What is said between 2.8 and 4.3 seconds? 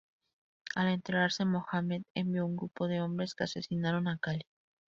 de hombres que asesinaron a